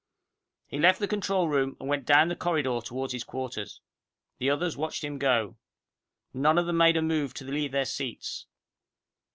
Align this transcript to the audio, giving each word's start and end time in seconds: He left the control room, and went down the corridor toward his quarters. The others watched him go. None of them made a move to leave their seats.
He 0.65 0.79
left 0.79 0.97
the 0.99 1.07
control 1.07 1.47
room, 1.47 1.77
and 1.79 1.87
went 1.87 2.07
down 2.07 2.27
the 2.27 2.35
corridor 2.35 2.79
toward 2.83 3.11
his 3.11 3.23
quarters. 3.23 3.81
The 4.39 4.49
others 4.49 4.75
watched 4.75 5.03
him 5.03 5.19
go. 5.19 5.57
None 6.33 6.57
of 6.57 6.65
them 6.65 6.77
made 6.77 6.97
a 6.97 7.03
move 7.03 7.35
to 7.35 7.45
leave 7.45 7.71
their 7.71 7.85
seats. 7.85 8.47